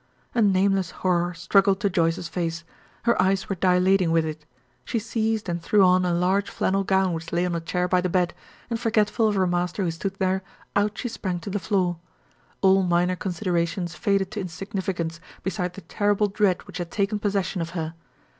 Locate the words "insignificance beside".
14.41-15.75